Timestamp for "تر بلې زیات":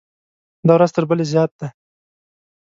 0.95-1.51